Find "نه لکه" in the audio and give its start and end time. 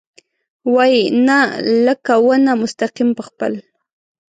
1.27-2.13